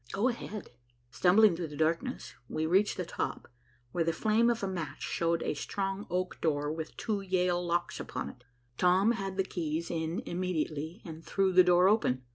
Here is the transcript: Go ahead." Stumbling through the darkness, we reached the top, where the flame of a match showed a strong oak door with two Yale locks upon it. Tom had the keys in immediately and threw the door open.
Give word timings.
Go 0.11 0.29
ahead." 0.29 0.71
Stumbling 1.11 1.55
through 1.55 1.67
the 1.67 1.75
darkness, 1.77 2.33
we 2.49 2.65
reached 2.65 2.97
the 2.97 3.05
top, 3.05 3.47
where 3.91 4.03
the 4.03 4.11
flame 4.11 4.49
of 4.49 4.63
a 4.63 4.67
match 4.67 5.03
showed 5.03 5.43
a 5.43 5.53
strong 5.53 6.07
oak 6.09 6.41
door 6.41 6.71
with 6.71 6.97
two 6.97 7.21
Yale 7.21 7.63
locks 7.63 7.99
upon 7.99 8.29
it. 8.29 8.43
Tom 8.79 9.11
had 9.11 9.37
the 9.37 9.43
keys 9.43 9.91
in 9.91 10.23
immediately 10.25 11.03
and 11.05 11.23
threw 11.23 11.53
the 11.53 11.63
door 11.63 11.87
open. 11.87 12.23